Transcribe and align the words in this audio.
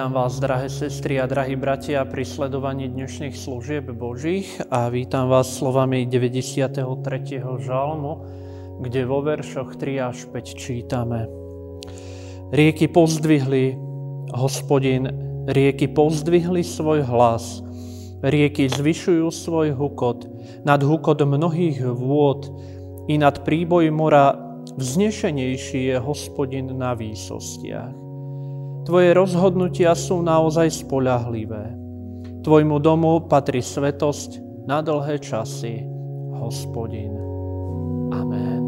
Vítam 0.00 0.16
vás, 0.16 0.40
drahé 0.40 0.72
sestry 0.72 1.20
a 1.20 1.28
drahí 1.28 1.60
bratia, 1.60 2.08
pri 2.08 2.24
sledovaní 2.24 2.88
dnešných 2.88 3.36
služieb 3.36 3.92
Božích 3.92 4.48
a 4.72 4.88
vítam 4.88 5.28
vás 5.28 5.52
slovami 5.52 6.08
93. 6.08 6.80
žalmu, 7.60 8.12
kde 8.80 9.04
vo 9.04 9.20
veršoch 9.20 9.76
3 9.76 10.00
až 10.00 10.24
5 10.32 10.56
čítame. 10.56 11.28
Rieky 12.48 12.88
pozdvihli, 12.88 13.76
hospodin, 14.32 15.04
rieky 15.44 15.92
pozdvihli 15.92 16.64
svoj 16.64 17.04
hlas, 17.04 17.60
rieky 18.24 18.72
zvyšujú 18.72 19.28
svoj 19.28 19.76
hukot, 19.76 20.24
nad 20.64 20.80
hukot 20.80 21.20
mnohých 21.20 21.84
vôd 21.84 22.48
i 23.04 23.20
nad 23.20 23.44
príboj 23.44 23.92
mora 23.92 24.32
vznešenejší 24.80 25.92
je 25.92 25.96
hospodin 26.00 26.72
na 26.72 26.96
výsostiach. 26.96 28.09
Tvoje 28.84 29.12
rozhodnutia 29.12 29.92
sú 29.92 30.24
naozaj 30.24 30.86
spoľahlivé. 30.86 31.76
Tvojmu 32.40 32.80
domu 32.80 33.20
patrí 33.28 33.60
svetosť 33.60 34.64
na 34.64 34.80
dlhé 34.80 35.20
časy, 35.20 35.84
hospodin. 36.40 37.12
Amen. 38.10 38.59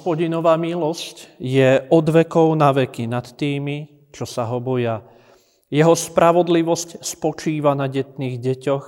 Hospodinová 0.00 0.56
milosť 0.56 1.36
je 1.36 1.84
od 1.92 2.06
vekov 2.08 2.56
na 2.56 2.72
veky 2.72 3.04
nad 3.04 3.36
tými, 3.36 4.08
čo 4.08 4.24
sa 4.24 4.48
ho 4.48 4.56
boja. 4.56 5.04
Jeho 5.68 5.92
spravodlivosť 5.92 7.04
spočíva 7.04 7.76
na 7.76 7.84
detných 7.84 8.40
deťoch, 8.40 8.86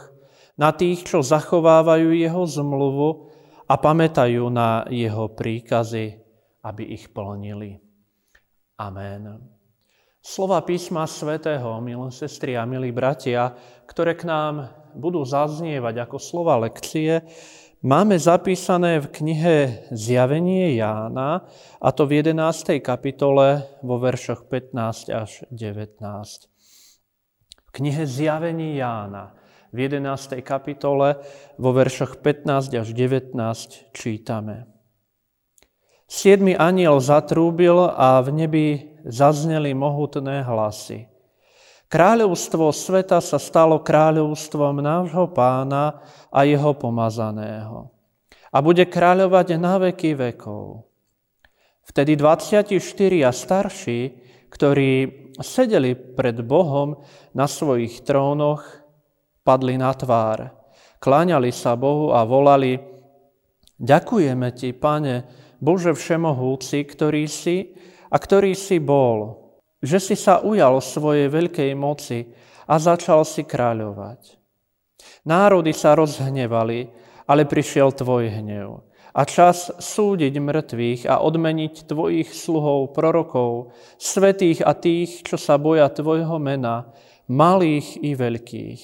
na 0.56 0.72
tých, 0.72 1.04
čo 1.04 1.20
zachovávajú 1.20 2.16
jeho 2.16 2.48
zmluvu 2.48 3.28
a 3.68 3.76
pamätajú 3.76 4.48
na 4.48 4.88
jeho 4.88 5.28
príkazy, 5.28 6.16
aby 6.64 6.96
ich 6.96 7.12
plnili. 7.12 7.76
Amen. 8.80 9.52
Slova 10.24 10.64
písma 10.64 11.04
svätého, 11.04 11.76
milé 11.84 12.08
sestry 12.08 12.56
a 12.56 12.64
milí 12.64 12.88
bratia, 12.88 13.52
ktoré 13.84 14.16
k 14.16 14.24
nám 14.24 14.72
budú 14.96 15.28
zaznievať 15.28 16.08
ako 16.08 16.16
slova 16.16 16.56
lekcie, 16.56 17.20
máme 17.82 18.18
zapísané 18.18 19.02
v 19.02 19.06
knihe 19.10 19.56
Zjavenie 19.90 20.78
Jána, 20.78 21.46
a 21.82 21.88
to 21.92 22.06
v 22.06 22.22
11. 22.22 22.78
kapitole 22.78 23.66
vo 23.82 23.98
veršoch 23.98 24.46
15 24.46 25.10
až 25.10 25.42
19. 25.50 25.98
V 27.66 27.70
knihe 27.74 28.06
Zjavení 28.06 28.78
Jána 28.78 29.34
v 29.74 29.78
11. 29.90 30.38
kapitole 30.46 31.18
vo 31.58 31.70
veršoch 31.74 32.22
15 32.22 32.70
až 32.78 32.88
19 32.94 33.34
čítame. 33.92 34.70
Siedmy 36.06 36.52
aniel 36.52 37.00
zatrúbil 37.00 37.88
a 37.88 38.20
v 38.20 38.28
nebi 38.44 38.66
zazneli 39.08 39.74
mohutné 39.74 40.44
hlasy. 40.44 41.11
Kráľovstvo 41.92 42.72
sveta 42.72 43.20
sa 43.20 43.36
stalo 43.36 43.76
kráľovstvom 43.84 44.80
nášho 44.80 45.28
pána 45.28 46.00
a 46.32 46.48
jeho 46.48 46.72
pomazaného. 46.72 47.92
A 48.48 48.64
bude 48.64 48.88
kráľovať 48.88 49.60
na 49.60 49.76
veky 49.76 50.16
vekov. 50.16 50.88
Vtedy 51.84 52.16
24 52.16 52.72
starší, 53.28 54.00
ktorí 54.48 54.92
sedeli 55.36 55.92
pred 55.92 56.40
Bohom 56.40 56.96
na 57.36 57.44
svojich 57.44 58.00
trónoch, 58.08 58.64
padli 59.44 59.76
na 59.76 59.92
tvár. 59.92 60.48
Kláňali 60.96 61.52
sa 61.52 61.76
Bohu 61.76 62.16
a 62.16 62.24
volali, 62.24 62.80
ďakujeme 63.76 64.48
Ti, 64.56 64.72
Pane, 64.72 65.16
Bože 65.60 65.92
Všemohúci, 65.92 66.88
ktorý 66.88 67.28
si 67.28 67.76
a 68.08 68.16
ktorý 68.16 68.56
si 68.56 68.80
bol, 68.80 69.41
že 69.82 69.98
si 69.98 70.14
sa 70.14 70.38
ujal 70.40 70.78
svojej 70.78 71.26
veľkej 71.26 71.74
moci 71.74 72.30
a 72.70 72.78
začal 72.78 73.26
si 73.26 73.42
kráľovať. 73.42 74.38
Národy 75.26 75.74
sa 75.74 75.98
rozhnevali, 75.98 76.86
ale 77.26 77.42
prišiel 77.46 77.90
tvoj 77.90 78.30
hnev. 78.30 78.86
A 79.12 79.28
čas 79.28 79.68
súdiť 79.68 80.40
mŕtvych 80.40 81.04
a 81.04 81.20
odmeniť 81.20 81.84
tvojich 81.84 82.32
sluhov, 82.32 82.96
prorokov, 82.96 83.76
svetých 84.00 84.64
a 84.64 84.72
tých, 84.72 85.20
čo 85.20 85.36
sa 85.36 85.60
boja 85.60 85.92
tvojho 85.92 86.40
mena, 86.40 86.88
malých 87.28 88.00
i 88.00 88.16
veľkých. 88.16 88.82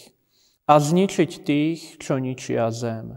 A 0.69 0.75
zničiť 0.77 1.31
tých, 1.49 1.81
čo 1.97 2.21
ničia 2.21 2.69
zem. 2.69 3.17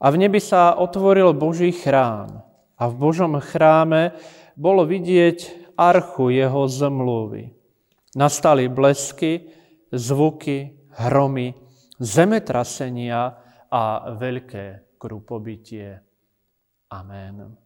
A 0.00 0.06
v 0.08 0.16
nebi 0.16 0.40
sa 0.40 0.72
otvoril 0.72 1.36
Boží 1.36 1.68
chrám. 1.68 2.40
A 2.80 2.88
v 2.88 2.94
Božom 2.96 3.36
chráme 3.38 4.16
bolo 4.56 4.88
vidieť 4.88 5.61
archu 5.76 6.30
jeho 6.30 6.68
zmluvy. 6.68 7.50
Nastali 8.16 8.68
blesky, 8.68 9.48
zvuky, 9.92 10.88
hromy, 11.00 11.54
zemetrasenia 11.96 13.36
a 13.72 14.12
veľké 14.16 14.96
krupobytie. 15.00 15.96
Amen. 16.92 17.56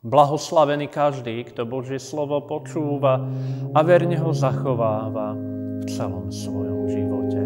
Blahoslavený 0.00 0.88
každý, 0.88 1.44
kto 1.52 1.68
Božie 1.68 2.00
slovo 2.00 2.40
počúva 2.48 3.20
a 3.76 3.80
verne 3.84 4.16
ho 4.16 4.32
zachováva 4.32 5.36
v 5.36 5.84
celom 5.92 6.32
svojom 6.32 6.88
živote. 6.88 7.39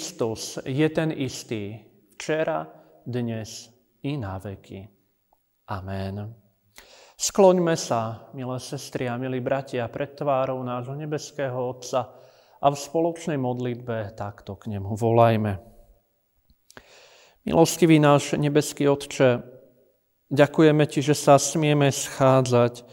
Kristus 0.00 0.56
je 0.64 0.88
ten 0.88 1.12
istý 1.12 1.76
včera, 2.16 2.64
dnes 3.04 3.68
i 4.00 4.16
na 4.16 4.40
veky. 4.40 4.88
Amen. 5.68 6.24
Skloňme 7.20 7.76
sa, 7.76 8.32
milé 8.32 8.56
sestry 8.64 9.12
a 9.12 9.20
milí 9.20 9.44
bratia, 9.44 9.84
pred 9.92 10.16
tvárou 10.16 10.64
nášho 10.64 10.96
nebeského 10.96 11.52
Otca 11.52 12.16
a 12.64 12.66
v 12.72 12.80
spoločnej 12.80 13.36
modlitbe 13.36 14.16
takto 14.16 14.56
k 14.56 14.72
nemu 14.72 14.96
volajme. 14.96 15.60
Milostivý 17.44 18.00
náš 18.00 18.40
nebeský 18.40 18.88
Otče, 18.88 19.44
ďakujeme 20.32 20.88
Ti, 20.88 21.12
že 21.12 21.12
sa 21.12 21.36
smieme 21.36 21.92
schádzať 21.92 22.88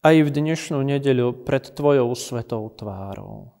aj 0.00 0.16
v 0.16 0.28
dnešnú 0.32 0.80
nedeľu 0.80 1.44
pred 1.44 1.76
Tvojou 1.76 2.08
svetou 2.16 2.72
tvárou. 2.72 3.57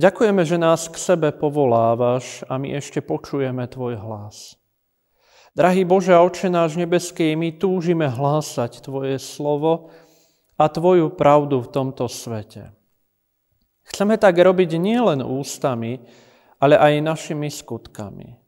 Ďakujeme, 0.00 0.48
že 0.48 0.56
nás 0.56 0.88
k 0.88 0.96
sebe 0.96 1.28
povolávaš 1.28 2.40
a 2.48 2.56
my 2.56 2.72
ešte 2.72 3.04
počujeme 3.04 3.68
Tvoj 3.68 4.00
hlas. 4.00 4.56
Drahý 5.52 5.84
Bože 5.84 6.16
a 6.16 6.24
Oče 6.24 6.48
náš 6.48 6.80
nebeský, 6.80 7.36
my 7.36 7.60
túžime 7.60 8.08
hlásať 8.08 8.80
Tvoje 8.80 9.20
slovo 9.20 9.92
a 10.56 10.72
Tvoju 10.72 11.12
pravdu 11.12 11.60
v 11.60 11.68
tomto 11.68 12.08
svete. 12.08 12.72
Chceme 13.92 14.16
tak 14.16 14.40
robiť 14.40 14.80
nielen 14.80 15.20
ústami, 15.20 16.00
ale 16.56 16.80
aj 16.80 17.04
našimi 17.04 17.52
skutkami. 17.52 18.40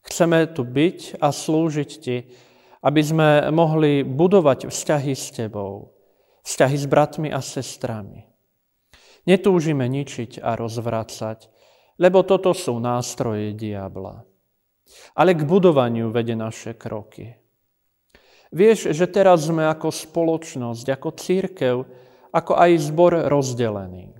Chceme 0.00 0.48
tu 0.48 0.64
byť 0.64 1.20
a 1.20 1.28
slúžiť 1.28 1.90
Ti, 2.00 2.16
aby 2.88 3.00
sme 3.04 3.52
mohli 3.52 4.00
budovať 4.00 4.72
vzťahy 4.72 5.12
s 5.12 5.28
Tebou, 5.28 5.92
vzťahy 6.48 6.76
s 6.80 6.86
bratmi 6.88 7.28
a 7.28 7.44
sestrami. 7.44 8.29
Netúžime 9.28 9.84
ničiť 9.88 10.40
a 10.40 10.56
rozvracať, 10.56 11.38
lebo 12.00 12.24
toto 12.24 12.56
sú 12.56 12.80
nástroje 12.80 13.52
diabla. 13.52 14.24
Ale 15.14 15.36
k 15.36 15.44
budovaniu 15.44 16.08
vede 16.10 16.34
naše 16.34 16.74
kroky. 16.74 17.36
Vieš, 18.50 18.90
že 18.90 19.06
teraz 19.06 19.46
sme 19.46 19.68
ako 19.70 19.94
spoločnosť, 19.94 20.86
ako 20.90 21.08
církev, 21.14 21.76
ako 22.34 22.52
aj 22.58 22.70
zbor 22.82 23.12
rozdelení. 23.30 24.10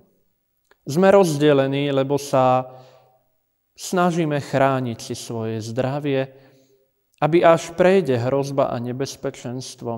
Sme 0.86 1.10
rozdelení, 1.10 1.90
lebo 1.90 2.14
sa 2.14 2.70
snažíme 3.74 4.38
chrániť 4.38 4.98
si 5.00 5.14
svoje 5.18 5.58
zdravie, 5.58 6.30
aby 7.20 7.42
až 7.42 7.74
prejde 7.74 8.16
hrozba 8.22 8.70
a 8.70 8.76
nebezpečenstvo, 8.78 9.92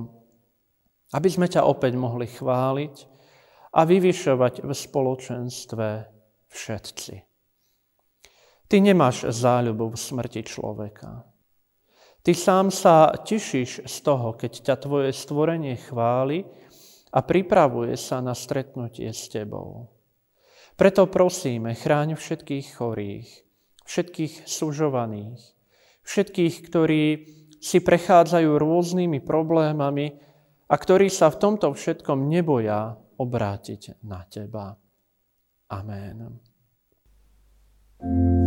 aby 1.13 1.29
sme 1.29 1.47
ťa 1.47 1.69
opäť 1.69 1.93
mohli 1.95 2.27
chváliť 2.27 2.95
a 3.73 3.81
vyvyšovať 3.89 4.65
v 4.65 4.71
spoločenstve 4.71 5.89
všetci. 6.53 7.15
Ty 8.69 8.77
nemáš 8.81 9.29
záľubu 9.29 9.93
v 9.93 9.97
smrti 9.97 10.41
človeka. 10.45 11.25
Ty 12.23 12.33
sám 12.33 12.71
sa 12.71 13.11
tešíš 13.13 13.85
z 13.85 13.97
toho, 14.07 14.39
keď 14.39 14.53
ťa 14.63 14.77
tvoje 14.79 15.11
stvorenie 15.11 15.75
chváli 15.75 16.47
a 17.13 17.19
pripravuje 17.21 17.99
sa 17.99 18.23
na 18.23 18.33
stretnutie 18.33 19.11
s 19.11 19.27
tebou. 19.27 19.91
Preto 20.79 21.11
prosíme, 21.11 21.75
chráň 21.75 22.17
všetkých 22.17 22.67
chorých, 22.79 23.29
všetkých 23.85 24.49
sužovaných, 24.49 25.43
všetkých, 26.07 26.55
ktorí 26.71 27.05
si 27.61 27.79
prechádzajú 27.83 28.51
rôznymi 28.57 29.21
problémami 29.21 30.17
a 30.71 30.75
ktorí 30.79 31.11
sa 31.13 31.29
v 31.29 31.41
tomto 31.43 31.75
všetkom 31.75 32.31
neboja 32.31 33.02
obrátiť 33.19 34.03
na 34.05 34.25
teba. 34.29 34.77
Amen. 35.73 36.41
Slova 38.03 38.42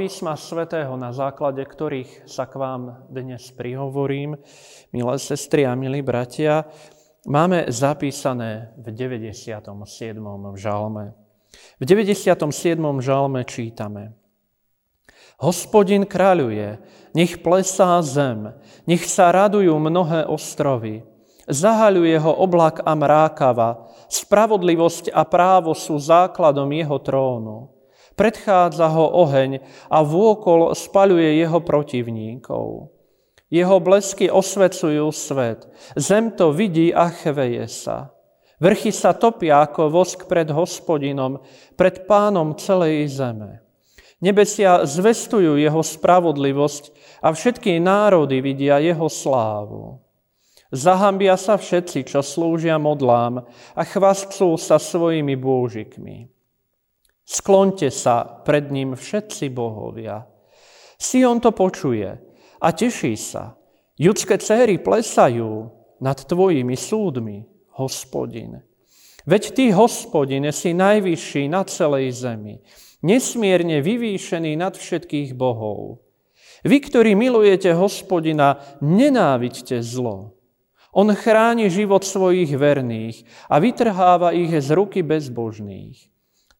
písma 0.00 0.32
svätého, 0.32 0.96
na 0.96 1.12
základe 1.12 1.60
ktorých 1.60 2.24
sa 2.24 2.48
k 2.48 2.56
vám 2.56 3.04
dnes 3.12 3.52
prihovorím, 3.52 4.40
milé 4.96 5.14
sestry 5.20 5.68
a 5.68 5.76
milí 5.76 6.00
bratia, 6.00 6.64
máme 7.28 7.68
zapísané 7.68 8.72
v 8.80 8.96
97. 8.96 9.68
žalme. 10.56 11.12
V 11.76 11.84
97. 11.84 12.80
žalme 13.04 13.44
čítame 13.44 14.16
Hospodin 15.36 16.08
kráľuje, 16.08 16.80
nech 17.12 17.36
plesá 17.44 18.00
zem, 18.00 18.56
nech 18.88 19.04
sa 19.04 19.28
radujú 19.28 19.76
mnohé 19.76 20.24
ostrovy, 20.24 21.04
zahaľuje 21.44 22.16
ho 22.24 22.32
oblak 22.40 22.80
a 22.88 22.96
mrákava, 22.96 23.92
spravodlivosť 24.08 25.12
a 25.12 25.28
právo 25.28 25.76
sú 25.76 26.00
základom 26.00 26.72
jeho 26.72 26.96
trónu. 27.04 27.79
Predchádza 28.20 28.84
ho 28.92 29.08
oheň 29.24 29.64
a 29.88 30.04
vôkol 30.04 30.76
spaľuje 30.76 31.40
jeho 31.40 31.56
protivníkov. 31.64 32.92
Jeho 33.48 33.76
blesky 33.80 34.28
osvecujú 34.28 35.08
svet. 35.08 35.64
Zem 35.96 36.28
to 36.36 36.52
vidí 36.52 36.92
a 36.92 37.08
chveje 37.08 37.64
sa. 37.72 38.12
Vrchy 38.60 38.92
sa 38.92 39.16
topia 39.16 39.64
ako 39.64 39.88
vosk 39.88 40.28
pred 40.28 40.52
hospodinom, 40.52 41.40
pred 41.80 42.04
pánom 42.04 42.52
celej 42.60 43.08
zeme. 43.08 43.64
Nebesia 44.20 44.84
zvestujú 44.84 45.56
jeho 45.56 45.80
spravodlivosť 45.80 46.92
a 47.24 47.32
všetky 47.32 47.80
národy 47.80 48.44
vidia 48.44 48.76
jeho 48.84 49.08
slávu. 49.08 49.96
Zahambia 50.68 51.40
sa 51.40 51.56
všetci, 51.56 52.04
čo 52.04 52.20
slúžia 52.20 52.76
modlám 52.76 53.48
a 53.72 53.82
chvastcú 53.82 54.60
sa 54.60 54.76
svojimi 54.76 55.40
bôžikmi. 55.40 56.39
Sklonte 57.30 57.94
sa 57.94 58.26
pred 58.26 58.74
ním 58.74 58.98
všetci 58.98 59.54
bohovia. 59.54 60.26
Sion 60.98 61.38
to 61.38 61.54
počuje 61.54 62.10
a 62.58 62.68
teší 62.74 63.14
sa. 63.14 63.54
Judské 63.94 64.34
céry 64.42 64.82
plesajú 64.82 65.70
nad 66.02 66.18
tvojimi 66.26 66.74
súdmi, 66.74 67.46
hospodin. 67.78 68.66
Veď 69.30 69.42
ty, 69.54 69.64
hospodin, 69.70 70.42
si 70.50 70.74
najvyšší 70.74 71.46
na 71.46 71.62
celej 71.70 72.18
zemi, 72.18 72.66
nesmierne 73.06 73.78
vyvýšený 73.78 74.58
nad 74.58 74.74
všetkých 74.74 75.38
bohov. 75.38 76.02
Vy, 76.66 76.82
ktorí 76.82 77.14
milujete 77.14 77.70
hospodina, 77.78 78.58
nenávidte 78.82 79.78
zlo. 79.86 80.34
On 80.90 81.06
chráni 81.14 81.70
život 81.70 82.02
svojich 82.02 82.50
verných 82.58 83.22
a 83.46 83.62
vytrháva 83.62 84.34
ich 84.34 84.50
z 84.50 84.74
ruky 84.74 85.06
bezbožných. 85.06 86.10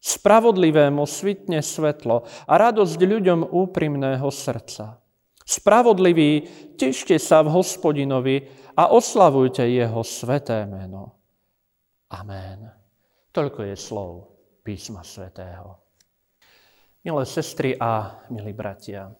Spravodlivému 0.00 1.04
svitne 1.04 1.60
svetlo 1.60 2.24
a 2.48 2.52
radosť 2.56 2.96
ľuďom 2.96 3.52
úprimného 3.52 4.28
srdca. 4.32 4.96
Spravodliví, 5.44 6.48
tešte 6.80 7.20
sa 7.20 7.44
v 7.44 7.52
hospodinovi 7.52 8.48
a 8.80 8.88
oslavujte 8.88 9.66
jeho 9.68 10.00
sveté 10.00 10.64
meno. 10.64 11.20
Amen. 12.16 12.64
Toľko 13.28 13.60
je 13.68 13.76
slov 13.76 14.10
písma 14.64 15.04
svätého. 15.04 15.76
Milé 17.04 17.24
sestry 17.28 17.76
a 17.76 18.24
milí 18.32 18.52
bratia, 18.56 19.10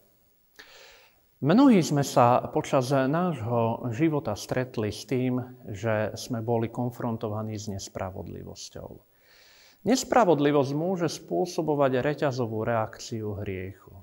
mnohí 1.45 1.81
sme 1.85 2.05
sa 2.07 2.45
počas 2.53 2.89
nášho 2.93 3.91
života 3.93 4.37
stretli 4.37 4.93
s 4.93 5.05
tým, 5.05 5.41
že 5.69 6.13
sme 6.17 6.41
boli 6.41 6.73
konfrontovaní 6.73 7.57
s 7.57 7.69
nespravodlivosťou. 7.69 9.10
Nespravodlivosť 9.81 10.73
môže 10.77 11.09
spôsobovať 11.09 12.05
reťazovú 12.05 12.69
reakciu 12.69 13.41
hriechu. 13.41 13.97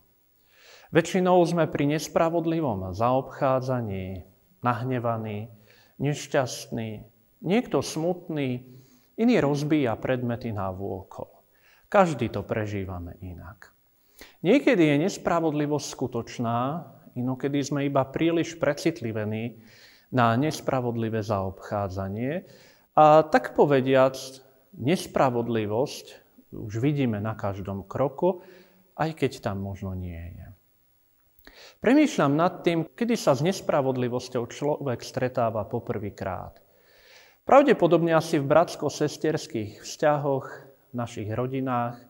Väčšinou 0.89 1.37
sme 1.45 1.69
pri 1.69 1.97
nespravodlivom 1.97 2.95
zaobchádzaní 2.97 4.25
nahnevaní, 4.65 5.53
nešťastní, 6.01 7.05
niekto 7.45 7.85
smutný, 7.85 8.65
iný 9.21 9.35
rozbíja 9.37 9.93
predmety 10.01 10.49
na 10.49 10.73
vôkol. 10.73 11.29
Každý 11.87 12.33
to 12.33 12.41
prežívame 12.41 13.15
inak. 13.21 13.71
Niekedy 14.41 14.81
je 14.81 14.95
nespravodlivosť 15.07 15.87
skutočná, 15.93 16.59
inokedy 17.13 17.61
sme 17.61 17.85
iba 17.85 18.01
príliš 18.01 18.57
precitlivení 18.57 19.61
na 20.09 20.33
nespravodlivé 20.39 21.21
zaobchádzanie 21.21 22.47
a 22.97 23.21
tak 23.27 23.53
povediac, 23.53 24.17
nespravodlivosť 24.77 26.05
už 26.53 26.73
vidíme 26.79 27.19
na 27.19 27.35
každom 27.35 27.83
kroku, 27.83 28.41
aj 28.97 29.13
keď 29.13 29.31
tam 29.43 29.61
možno 29.61 29.93
nie 29.93 30.17
je. 30.33 30.47
Premýšľam 31.77 32.33
nad 32.33 32.65
tým, 32.65 32.87
kedy 32.89 33.13
sa 33.13 33.37
s 33.37 33.45
nespravodlivosťou 33.45 34.43
človek 34.49 35.01
stretáva 35.05 35.65
poprvýkrát. 35.65 36.57
Pravdepodobne 37.47 38.11
asi 38.11 38.41
v 38.41 38.49
bratsko-sesterských 38.49 39.79
vzťahoch, 39.79 40.45
v 40.91 40.93
našich 40.93 41.29
rodinách, 41.31 42.03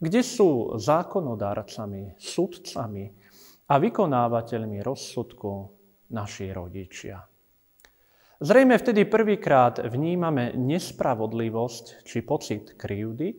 kde 0.00 0.24
sú 0.24 0.80
zákonodárcami, 0.80 2.16
sudcami 2.16 3.12
a 3.68 3.74
vykonávateľmi 3.76 4.80
rozsudku 4.80 5.68
naši 6.16 6.48
rodičia. 6.48 7.29
Zrejme 8.40 8.80
vtedy 8.80 9.04
prvýkrát 9.04 9.84
vnímame 9.84 10.56
nespravodlivosť 10.56 12.08
či 12.08 12.24
pocit 12.24 12.72
krivdy, 12.72 13.36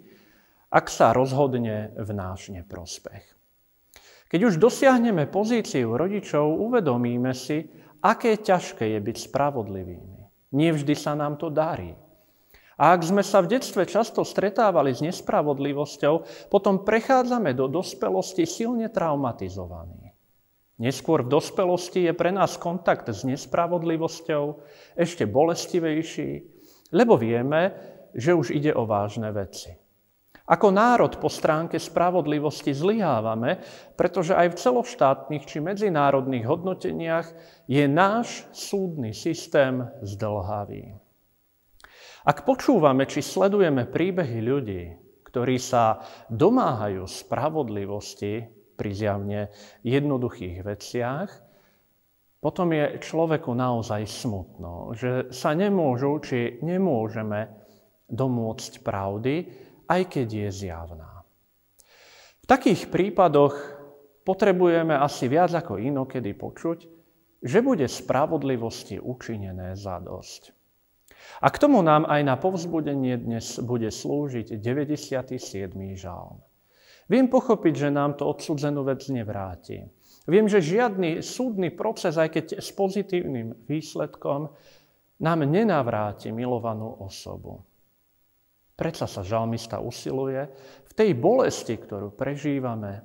ak 0.70 0.86
sa 0.93 1.10
rozhodne 1.10 1.89
v 1.98 2.10
náš 2.13 2.53
neprospech. 2.53 3.25
Keď 4.29 4.39
už 4.46 4.62
dosiahneme 4.62 5.25
pozíciu 5.27 5.98
rodičov, 5.98 6.53
uvedomíme 6.53 7.34
si, 7.34 7.65
aké 8.00 8.39
ťažké 8.39 8.96
je 8.96 9.00
byť 9.01 9.17
spravodlivými. 9.27 10.22
Nevždy 10.53 10.93
sa 10.96 11.17
nám 11.17 11.41
to 11.41 11.50
darí. 11.50 11.98
A 12.81 12.98
ak 12.98 13.05
sme 13.05 13.22
sa 13.22 13.46
v 13.46 13.58
detstve 13.58 13.86
často 13.86 14.25
stretávali 14.25 14.89
s 14.89 15.05
nespravodlivosťou, 15.05 16.47
potom 16.49 16.82
prechádzame 16.82 17.54
do 17.54 17.69
dospelosti 17.69 18.49
silne 18.49 18.89
traumatizovaní. 18.89 20.01
Neskôr 20.82 21.22
v 21.22 21.38
dospelosti 21.38 22.10
je 22.10 22.13
pre 22.17 22.34
nás 22.34 22.58
kontakt 22.58 23.06
s 23.06 23.22
nespravodlivosťou 23.22 24.65
ešte 24.98 25.30
bolestivejší, 25.30 26.41
lebo 26.89 27.22
vieme, 27.22 27.78
že 28.17 28.34
už 28.34 28.50
ide 28.50 28.74
o 28.74 28.89
vážne 28.89 29.30
veci. 29.30 29.78
Ako 30.50 30.74
národ 30.74 31.22
po 31.22 31.30
stránke 31.30 31.78
spravodlivosti 31.78 32.74
zlyhávame, 32.74 33.62
pretože 33.94 34.34
aj 34.34 34.52
v 34.52 34.60
celoštátnych 34.60 35.44
či 35.46 35.62
medzinárodných 35.62 36.50
hodnoteniach 36.50 37.30
je 37.70 37.86
náš 37.86 38.50
súdny 38.50 39.13
systém 39.13 39.86
zdlhavý. 40.02 40.98
Ak 42.26 42.41
počúvame 42.41 43.06
či 43.06 43.22
sledujeme 43.22 43.86
príbehy 43.86 44.39
ľudí, 44.41 44.84
ktorí 45.30 45.62
sa 45.62 46.04
domáhajú 46.28 47.06
spravodlivosti 47.06 48.61
pri 48.82 48.98
zjavne 48.98 49.54
jednoduchých 49.86 50.65
veciach, 50.65 51.30
potom 52.41 52.74
je 52.74 52.98
človeku 52.98 53.54
naozaj 53.54 54.02
smutno, 54.10 54.98
že 54.98 55.30
sa 55.30 55.54
nemôžu 55.54 56.17
či 56.26 56.58
nemôžeme 56.65 57.54
domôcť 58.10 58.82
pravdy, 58.82 59.46
aj 59.86 60.02
keď 60.10 60.28
je 60.28 60.50
zjavná. 60.50 61.22
V 62.41 62.46
takých 62.50 62.89
prípadoch 62.89 63.54
potrebujeme 64.26 64.98
asi 64.98 65.30
viac 65.30 65.54
ako 65.54 65.78
inokedy 65.78 66.34
počuť, 66.34 66.80
že 67.46 67.62
bude 67.62 67.86
spravodlivosti 67.86 68.98
učinené 68.98 69.78
za 69.78 70.02
dosť. 70.02 70.58
A 71.46 71.54
k 71.54 71.62
tomu 71.62 71.86
nám 71.86 72.10
aj 72.10 72.22
na 72.26 72.36
povzbudenie 72.41 73.22
dnes 73.22 73.62
bude 73.62 73.94
slúžiť 73.94 74.58
97. 74.58 75.38
žalm. 75.94 76.41
Viem 77.12 77.28
pochopiť, 77.28 77.74
že 77.76 77.89
nám 77.91 78.15
to 78.15 78.24
odsudzenú 78.32 78.88
vec 78.88 79.04
nevráti. 79.12 79.84
Viem, 80.32 80.47
že 80.47 80.63
žiadny 80.63 81.19
súdny 81.19 81.67
proces, 81.76 82.15
aj 82.15 82.32
keď 82.32 82.45
s 82.63 82.71
pozitívnym 82.71 83.67
výsledkom, 83.67 84.47
nám 85.19 85.39
nenavráti 85.43 86.32
milovanú 86.32 86.88
osobu. 87.04 87.67
Prečo 88.80 89.06
sa 89.12 89.28
žalmista 89.28 89.84
usiluje 89.84 90.41
v 90.88 90.91
tej 90.95 91.12
bolesti, 91.19 91.76
ktorú 91.76 92.15
prežívame, 92.15 93.04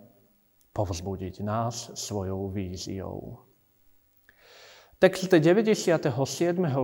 povzbudiť 0.70 1.42
nás 1.42 1.90
svojou 1.98 2.52
víziou. 2.52 3.42
Text 4.96 5.28
97. 5.28 6.08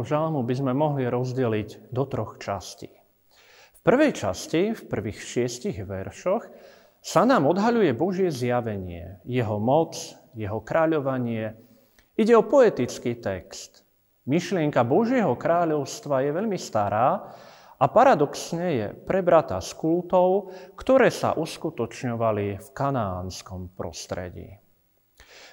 žalmu 0.04 0.40
by 0.44 0.54
sme 0.58 0.72
mohli 0.76 1.08
rozdeliť 1.08 1.92
do 1.94 2.04
troch 2.04 2.36
častí. 2.36 2.92
V 3.72 3.80
prvej 3.80 4.12
časti, 4.12 4.76
v 4.76 4.82
prvých 4.84 5.20
šiestich 5.20 5.80
veršoch, 5.80 6.44
sa 7.02 7.26
nám 7.26 7.50
odhaľuje 7.50 7.90
Božie 7.98 8.30
zjavenie, 8.30 9.18
jeho 9.26 9.58
moc, 9.58 9.98
jeho 10.38 10.62
kráľovanie. 10.62 11.58
Ide 12.14 12.38
o 12.38 12.46
poetický 12.46 13.18
text. 13.18 13.82
Myšlienka 14.22 14.86
Božieho 14.86 15.34
kráľovstva 15.34 16.22
je 16.22 16.30
veľmi 16.30 16.54
stará 16.54 17.34
a 17.74 17.84
paradoxne 17.90 18.66
je 18.78 18.86
prebratá 19.02 19.58
z 19.58 19.74
kultov, 19.74 20.54
ktoré 20.78 21.10
sa 21.10 21.34
uskutočňovali 21.34 22.62
v 22.62 22.68
kanánskom 22.70 23.74
prostredí. 23.74 24.62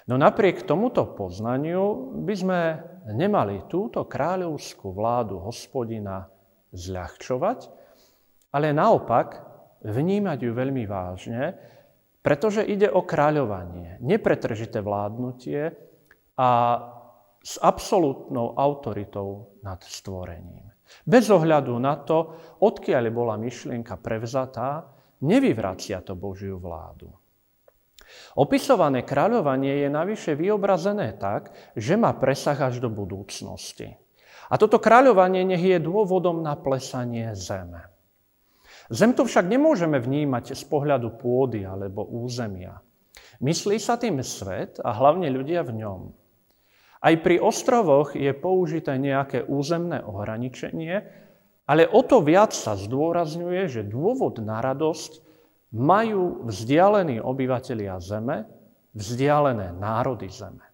No 0.05 0.21
napriek 0.21 0.69
tomuto 0.69 1.17
poznaniu 1.17 2.13
by 2.29 2.35
sme 2.38 2.62
nemali 3.09 3.65
túto 3.65 4.05
kráľovskú 4.05 4.93
vládu 4.93 5.41
hospodina 5.41 6.29
zľahčovať, 6.77 7.59
ale 8.53 8.69
naopak 8.69 9.48
vnímať 9.83 10.37
ju 10.43 10.51
veľmi 10.51 10.83
vážne, 10.85 11.55
pretože 12.19 12.67
ide 12.67 12.91
o 12.91 13.03
kráľovanie, 13.03 13.97
nepretržité 14.03 14.83
vládnutie 14.83 15.71
a 16.35 16.49
s 17.39 17.55
absolútnou 17.63 18.59
autoritou 18.59 19.55
nad 19.63 19.79
stvorením. 19.83 20.67
Bez 21.07 21.31
ohľadu 21.31 21.79
na 21.79 21.95
to, 22.01 22.35
odkiaľ 22.59 23.03
bola 23.13 23.39
myšlienka 23.39 23.95
prevzatá, 24.01 24.89
nevyvracia 25.23 26.03
to 26.03 26.17
Božiu 26.19 26.59
vládu. 26.59 27.07
Opisované 28.35 29.05
kráľovanie 29.05 29.85
je 29.85 29.89
navyše 29.89 30.33
vyobrazené 30.33 31.13
tak, 31.21 31.53
že 31.77 31.93
má 31.93 32.09
presah 32.17 32.57
až 32.57 32.81
do 32.81 32.89
budúcnosti. 32.89 33.95
A 34.49 34.57
toto 34.57 34.81
kráľovanie 34.81 35.45
nech 35.45 35.61
je 35.61 35.77
dôvodom 35.77 36.41
na 36.41 36.57
plesanie 36.57 37.37
zeme. 37.37 37.85
Zem 38.89 39.13
tu 39.13 39.21
však 39.25 39.45
nemôžeme 39.45 40.02
vnímať 40.02 40.58
z 40.58 40.63
pohľadu 40.65 41.21
pôdy 41.21 41.62
alebo 41.62 42.06
územia. 42.10 42.82
Myslí 43.39 43.78
sa 43.78 43.95
tým 43.95 44.19
svet 44.25 44.82
a 44.82 44.91
hlavne 44.91 45.30
ľudia 45.30 45.62
v 45.62 45.86
ňom. 45.86 46.02
Aj 46.99 47.15
pri 47.15 47.39
ostrovoch 47.39 48.17
je 48.17 48.34
použité 48.36 48.99
nejaké 48.99 49.47
územné 49.47 50.04
ohraničenie, 50.04 51.06
ale 51.69 51.86
o 51.88 52.02
to 52.04 52.19
viac 52.19 52.52
sa 52.52 52.75
zdôrazňuje, 52.75 53.69
že 53.69 53.88
dôvod 53.88 54.41
na 54.41 54.60
radosť 54.60 55.21
majú 55.71 56.49
vzdialení 56.49 57.21
obyvatelia 57.21 58.02
Zeme, 58.02 58.49
vzdialené 58.97 59.78
národy 59.78 60.28
Zeme. 60.34 60.68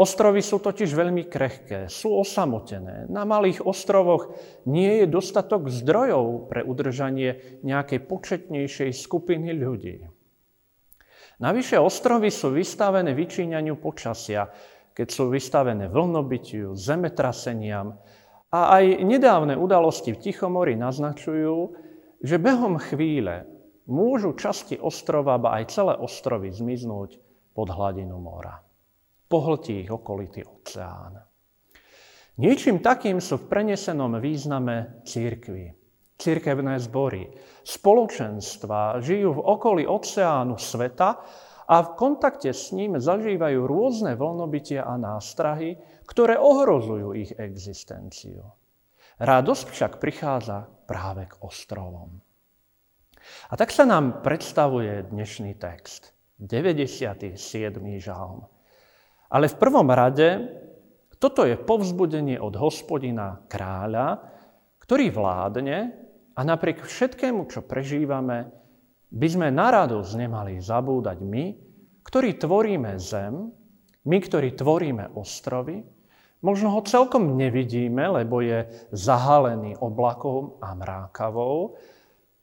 Ostrovy 0.00 0.40
sú 0.40 0.64
totiž 0.64 0.96
veľmi 0.96 1.28
krehké, 1.28 1.92
sú 1.92 2.16
osamotené. 2.16 3.04
Na 3.12 3.28
malých 3.28 3.60
ostrovoch 3.68 4.32
nie 4.64 5.04
je 5.04 5.06
dostatok 5.12 5.68
zdrojov 5.68 6.48
pre 6.48 6.64
udržanie 6.64 7.60
nejakej 7.60 8.08
početnejšej 8.08 8.96
skupiny 8.96 9.52
ľudí. 9.52 10.00
Navyše 11.44 11.76
ostrovy 11.76 12.32
sú 12.32 12.48
vystavené 12.48 13.12
vyčíňaniu 13.12 13.76
počasia, 13.76 14.48
keď 14.96 15.08
sú 15.12 15.28
vystavené 15.28 15.92
vlnobytiu, 15.92 16.72
zemetraseniam 16.72 18.00
a 18.48 18.80
aj 18.80 19.04
nedávne 19.04 19.52
udalosti 19.52 20.16
v 20.16 20.20
Tichomori 20.24 20.80
naznačujú, 20.80 21.76
že 22.24 22.40
behom 22.40 22.80
chvíle 22.80 23.44
môžu 23.84 24.32
časti 24.32 24.80
ostrova, 24.80 25.36
ba 25.36 25.60
aj 25.60 25.76
celé 25.76 25.92
ostrovy 26.00 26.48
zmiznúť 26.48 27.20
pod 27.52 27.68
hladinu 27.68 28.16
mora. 28.16 28.69
Pohltí 29.30 29.86
ich 29.86 29.90
okolitý 29.94 30.42
oceán. 30.42 31.22
Niečím 32.42 32.82
takým 32.82 33.22
sú 33.22 33.38
v 33.38 33.46
prenesenom 33.46 34.18
význame 34.18 35.06
církvy. 35.06 35.70
Církevné 36.20 36.76
zbory, 36.82 37.32
spoločenstva 37.64 39.00
žijú 39.00 39.40
v 39.40 39.44
okolí 39.44 39.84
oceánu 39.88 40.60
sveta 40.60 41.22
a 41.70 41.76
v 41.80 41.88
kontakte 41.96 42.50
s 42.50 42.74
ním 42.76 42.98
zažívajú 42.98 43.64
rôzne 43.64 44.18
vlnobytia 44.18 44.84
a 44.84 45.00
nástrahy, 45.00 45.80
ktoré 46.04 46.36
ohrozujú 46.36 47.14
ich 47.16 47.32
existenciu. 47.38 48.42
Radosť 49.22 49.66
však 49.70 49.92
prichádza 50.02 50.68
práve 50.84 51.30
k 51.30 51.38
ostrovom. 51.44 52.20
A 53.48 53.54
tak 53.54 53.70
sa 53.70 53.84
nám 53.86 54.24
predstavuje 54.24 55.06
dnešný 55.12 55.60
text, 55.60 56.16
97. 56.40 57.36
žalm. 58.00 58.48
Ale 59.30 59.46
v 59.46 59.56
prvom 59.58 59.86
rade 59.86 60.58
toto 61.22 61.46
je 61.46 61.54
povzbudenie 61.54 62.40
od 62.40 62.56
hospodina 62.58 63.44
kráľa, 63.46 64.18
ktorý 64.82 65.14
vládne 65.14 65.78
a 66.34 66.40
napriek 66.42 66.82
všetkému, 66.82 67.46
čo 67.46 67.62
prežívame, 67.62 68.50
by 69.10 69.28
sme 69.30 69.48
na 69.54 69.70
radosť 69.70 70.10
nemali 70.18 70.58
zabúdať 70.58 71.18
my, 71.22 71.44
ktorí 72.02 72.40
tvoríme 72.40 72.96
zem, 72.98 73.54
my, 74.06 74.16
ktorí 74.18 74.56
tvoríme 74.56 75.14
ostrovy, 75.14 75.84
možno 76.40 76.72
ho 76.74 76.80
celkom 76.82 77.36
nevidíme, 77.36 78.00
lebo 78.22 78.40
je 78.40 78.64
zahalený 78.90 79.76
oblakom 79.78 80.58
a 80.64 80.72
mrákavou, 80.72 81.76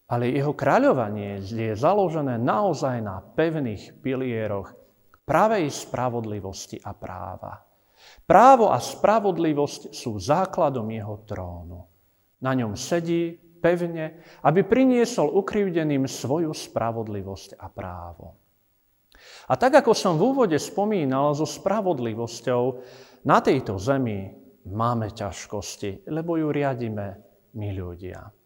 ale 0.07 0.31
jeho 0.31 0.53
kráľovanie 0.55 1.43
je 1.43 1.75
založené 1.75 2.39
naozaj 2.39 3.03
na 3.03 3.19
pevných 3.19 3.99
pilieroch 3.99 4.71
pravej 5.27 5.67
spravodlivosti 5.67 6.79
a 6.79 6.95
práva. 6.95 7.59
Právo 8.23 8.71
a 8.71 8.79
spravodlivosť 8.79 9.91
sú 9.91 10.15
základom 10.15 10.87
jeho 10.87 11.27
trónu. 11.27 11.83
Na 12.39 12.55
ňom 12.55 12.79
sedí 12.79 13.35
pevne, 13.59 14.23
aby 14.47 14.63
priniesol 14.63 15.27
ukrivdeným 15.35 16.07
svoju 16.07 16.55
spravodlivosť 16.55 17.59
a 17.59 17.67
právo. 17.67 18.39
A 19.51 19.53
tak, 19.59 19.83
ako 19.83 19.91
som 19.91 20.15
v 20.15 20.31
úvode 20.31 20.55
spomínal, 20.55 21.35
so 21.35 21.43
spravodlivosťou 21.43 22.63
na 23.27 23.43
tejto 23.43 23.75
zemi 23.81 24.31
máme 24.69 25.11
ťažkosti, 25.11 26.07
lebo 26.07 26.39
ju 26.39 26.47
riadime 26.53 27.07
my 27.57 27.69
ľudia. 27.73 28.36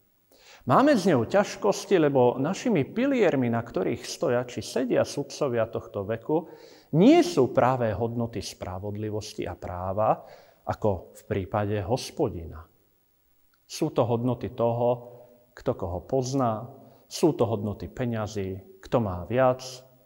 Máme 0.72 0.96
z 0.96 1.12
ňou 1.12 1.28
ťažkosti, 1.28 2.00
lebo 2.00 2.40
našimi 2.40 2.88
piliermi, 2.88 3.52
na 3.52 3.60
ktorých 3.60 4.08
stoja 4.08 4.48
či 4.48 4.64
sedia 4.64 5.04
sudcovia 5.04 5.68
tohto 5.68 6.08
veku, 6.08 6.48
nie 6.96 7.20
sú 7.28 7.52
práve 7.52 7.92
hodnoty 7.92 8.40
spravodlivosti 8.40 9.44
a 9.44 9.60
práva, 9.60 10.24
ako 10.64 11.12
v 11.12 11.22
prípade 11.28 11.76
hospodina. 11.84 12.64
Sú 13.68 13.92
to 13.92 14.08
hodnoty 14.08 14.56
toho, 14.56 14.90
kto 15.52 15.76
koho 15.76 16.08
pozná, 16.08 16.64
sú 17.04 17.36
to 17.36 17.44
hodnoty 17.52 17.92
peňazí, 17.92 18.80
kto 18.80 19.04
má 19.04 19.28
viac, 19.28 19.60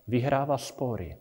vyhráva 0.09 0.57
spory. 0.57 1.13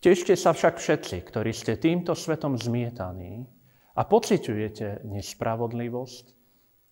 Tešte 0.00 0.32
sa 0.32 0.56
však 0.56 0.80
všetci, 0.80 1.28
ktorí 1.28 1.52
ste 1.52 1.76
týmto 1.76 2.16
svetom 2.16 2.56
zmietaní 2.56 3.44
a 3.92 4.00
pociťujete 4.00 5.04
nespravodlivosť, 5.04 6.37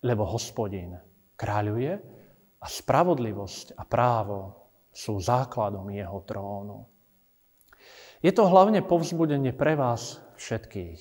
lebo 0.02 0.28
hospodin 0.28 0.96
kráľuje 1.36 1.92
a 2.60 2.66
spravodlivosť 2.66 3.76
a 3.76 3.82
právo 3.84 4.66
sú 4.92 5.20
základom 5.20 5.92
jeho 5.92 6.20
trónu. 6.24 6.88
Je 8.24 8.32
to 8.32 8.48
hlavne 8.48 8.80
povzbudenie 8.80 9.52
pre 9.52 9.76
vás 9.76 10.18
všetkých, 10.40 11.00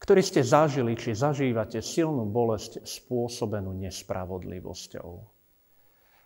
ktorí 0.00 0.22
ste 0.24 0.40
zažili 0.40 0.96
či 0.96 1.12
zažívate 1.12 1.84
silnú 1.84 2.24
bolesť 2.24 2.82
spôsobenú 2.88 3.76
nespravodlivosťou. 3.76 5.10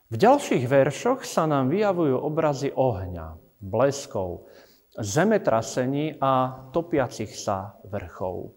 V 0.04 0.14
ďalších 0.14 0.64
veršoch 0.70 1.26
sa 1.26 1.50
nám 1.50 1.74
vyjavujú 1.74 2.14
obrazy 2.14 2.70
ohňa, 2.70 3.34
bleskov, 3.58 4.46
zemetrasení 4.94 6.22
a 6.22 6.62
topiacich 6.70 7.34
sa 7.34 7.82
vrchov. 7.82 8.54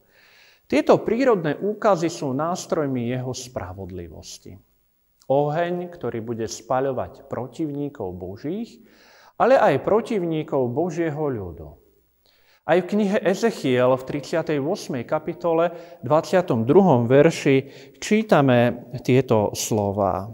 Tieto 0.67 0.99
prírodné 0.99 1.56
úkazy 1.56 2.12
sú 2.12 2.36
nástrojmi 2.36 3.08
jeho 3.08 3.32
spravodlivosti. 3.32 4.60
Oheň, 5.32 5.88
ktorý 5.88 6.19
bude 6.19 6.43
spaľovať 6.43 7.32
protivníkov 7.32 8.12
Božích, 8.15 8.84
ale 9.39 9.56
aj 9.56 9.88
protivníkov 9.88 10.67
Božieho 10.71 11.23
ľudu. 11.32 11.67
Aj 12.67 12.84
v 12.84 12.89
knihe 12.91 13.15
Ezechiel 13.23 13.95
v 13.95 14.03
38. 14.03 14.60
kapitole 15.08 15.71
22. 16.03 16.67
verši 17.08 17.56
čítame 18.03 18.91
tieto 19.08 19.56
slova. 19.56 20.27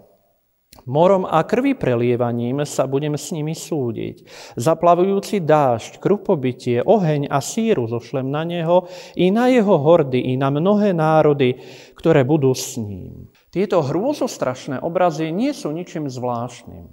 Morom 0.84 1.24
a 1.24 1.40
krvi 1.48 1.80
prelievaním 1.80 2.68
sa 2.68 2.84
budem 2.92 3.16
s 3.16 3.32
nimi 3.32 3.56
súdiť. 3.56 4.28
Zaplavujúci 4.60 5.40
dážď, 5.40 5.96
krupobytie, 6.04 6.84
oheň 6.84 7.32
a 7.32 7.40
síru 7.40 7.88
zošlem 7.88 8.28
na 8.28 8.44
neho 8.44 8.92
i 9.16 9.32
na 9.32 9.48
jeho 9.48 9.80
hordy, 9.80 10.20
i 10.20 10.34
na 10.36 10.52
mnohé 10.52 10.92
národy, 10.92 11.56
ktoré 11.96 12.28
budú 12.28 12.52
s 12.52 12.76
ním. 12.76 13.32
Tieto 13.48 13.80
hrôzostrašné 13.80 14.84
obrazy 14.84 15.32
nie 15.32 15.56
sú 15.56 15.72
ničím 15.72 16.12
zvláštnym. 16.12 16.92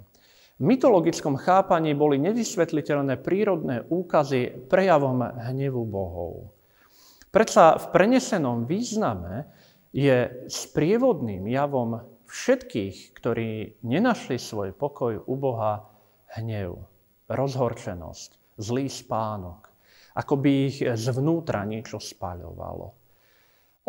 V 0.61 0.63
mytologickom 0.63 1.41
chápaní 1.41 1.91
boli 1.97 2.21
nevysvetliteľné 2.21 3.19
prírodné 3.19 3.81
úkazy 3.89 4.69
prejavom 4.69 5.19
hnevu 5.19 5.83
bohov. 5.89 6.53
Predsa 7.33 7.75
v 7.81 7.85
prenesenom 7.91 8.69
význame 8.69 9.49
je 9.91 10.47
sprievodným 10.47 11.49
javom 11.49 12.10
všetkých, 12.31 13.11
ktorí 13.11 13.83
nenašli 13.83 14.39
svoj 14.39 14.71
pokoj 14.71 15.19
u 15.27 15.35
Boha, 15.35 15.83
hnev, 16.39 16.79
rozhorčenosť, 17.27 18.55
zlý 18.55 18.87
spánok, 18.87 19.67
ako 20.15 20.33
by 20.39 20.51
ich 20.71 20.79
zvnútra 20.79 21.67
niečo 21.67 21.99
spaľovalo. 21.99 22.87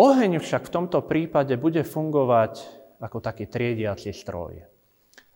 Oheň 0.02 0.42
však 0.42 0.66
v 0.66 0.74
tomto 0.74 1.06
prípade 1.06 1.54
bude 1.54 1.86
fungovať 1.86 2.82
ako 2.98 3.18
taký 3.22 3.46
triediaci 3.46 4.10
stroj. 4.10 4.58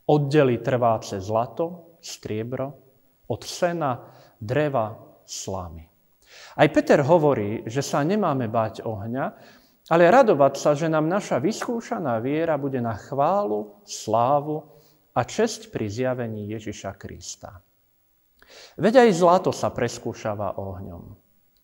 Oddeli 0.06 0.58
trváce 0.62 1.18
zlato, 1.22 1.98
striebro 2.02 2.66
od 3.26 3.42
sena, 3.42 4.06
dreva, 4.38 4.94
slamy. 5.26 5.82
Aj 6.56 6.68
Peter 6.70 7.02
hovorí, 7.02 7.66
že 7.66 7.82
sa 7.82 8.02
nemáme 8.06 8.46
báť 8.46 8.86
ohňa, 8.86 9.24
ale 9.86 10.10
radovať 10.10 10.54
sa, 10.58 10.74
že 10.74 10.90
nám 10.90 11.06
naša 11.06 11.38
vyskúšaná 11.38 12.18
viera 12.18 12.58
bude 12.58 12.82
na 12.82 12.98
chválu, 12.98 13.78
slávu 13.86 14.66
a 15.14 15.22
česť 15.22 15.70
pri 15.70 15.86
zjavení 15.86 16.50
Ježiša 16.50 16.92
Krista. 16.98 17.62
Veď 18.78 19.06
aj 19.06 19.10
zlato 19.14 19.50
sa 19.54 19.70
preskúšava 19.70 20.58
ohňom. 20.58 21.14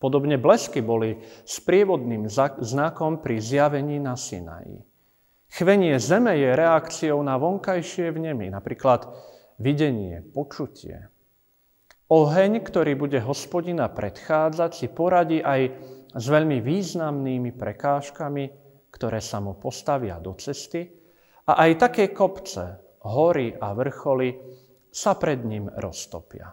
Podobne 0.02 0.35
blesky 0.35 0.82
boli 0.82 1.22
sprievodným 1.46 2.26
znakom 2.58 3.22
pri 3.22 3.38
zjavení 3.38 4.02
na 4.02 4.18
Sinaji. 4.18 4.82
Chvenie 5.52 5.94
zeme 6.00 6.35
je 6.35 6.48
reakciou 6.48 7.22
na 7.22 7.38
vonkajšie 7.38 8.11
vnemy, 8.11 8.50
napríklad 8.50 9.06
videnie, 9.62 10.24
počutie. 10.35 11.12
Oheň, 12.11 12.66
ktorý 12.66 12.98
bude 12.98 13.20
hospodina 13.22 13.87
predchádzať, 13.87 14.70
si 14.74 14.87
poradí 14.90 15.38
aj 15.44 15.76
s 16.12 16.25
veľmi 16.29 16.61
významnými 16.61 17.57
prekážkami, 17.57 18.44
ktoré 18.92 19.20
sa 19.25 19.40
mu 19.40 19.57
postavia 19.57 20.20
do 20.20 20.37
cesty 20.37 20.85
a 21.48 21.64
aj 21.66 21.70
také 21.88 22.05
kopce, 22.12 22.79
hory 23.09 23.57
a 23.57 23.72
vrcholy 23.72 24.37
sa 24.92 25.16
pred 25.16 25.40
ním 25.42 25.72
roztopia. 25.72 26.53